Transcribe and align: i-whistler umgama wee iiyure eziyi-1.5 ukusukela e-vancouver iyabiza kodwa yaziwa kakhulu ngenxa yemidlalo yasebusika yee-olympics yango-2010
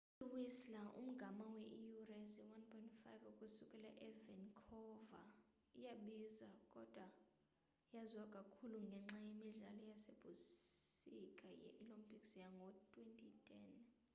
i-whistler 0.25 0.87
umgama 0.99 1.45
wee 1.53 1.69
iiyure 1.79 2.15
eziyi-1.5 2.23 3.07
ukusukela 3.31 3.91
e-vancouver 4.07 5.27
iyabiza 5.79 6.47
kodwa 6.73 7.05
yaziwa 7.95 8.25
kakhulu 8.35 8.77
ngenxa 8.87 9.17
yemidlalo 9.27 9.81
yasebusika 9.91 11.47
yee-olympics 11.61 12.29
yango-2010 12.43 13.69